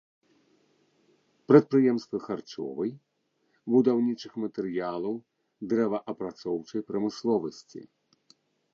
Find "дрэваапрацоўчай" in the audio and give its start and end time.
5.73-6.81